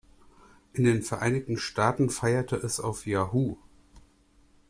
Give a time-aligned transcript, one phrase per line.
[0.73, 3.57] In den Vereinigten Staaten feierte es auf "Yahoo!